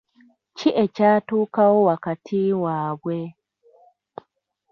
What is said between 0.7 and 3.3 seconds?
ekyatuukawo wakati waabwe?